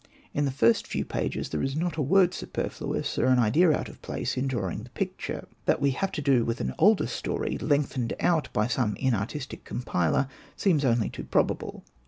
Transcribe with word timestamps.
In 0.33 0.45
the 0.45 0.49
first 0.51 0.87
few 0.87 1.05
pages 1.05 1.49
there 1.49 1.61
is 1.61 1.75
not 1.75 1.95
a 1.95 2.01
word 2.01 2.33
superfluous 2.33 3.19
or 3.19 3.27
an 3.27 3.37
idea 3.37 3.71
out 3.71 3.87
of 3.87 4.01
place 4.01 4.35
in 4.35 4.47
drawing 4.47 4.81
the 4.81 4.89
picture. 4.89 5.47
That 5.65 5.79
we 5.79 5.91
have 5.91 6.11
to 6.13 6.23
do 6.23 6.43
with 6.43 6.59
an 6.59 6.73
older 6.79 7.05
story 7.05 7.59
lengthened 7.59 8.13
out 8.19 8.49
by 8.51 8.65
some 8.65 8.95
inartistic 8.95 9.63
compiler, 9.63 10.27
seems 10.55 10.83
only 10.83 11.09
too 11.11 11.25
prob 11.25 11.51
able. 11.51 11.83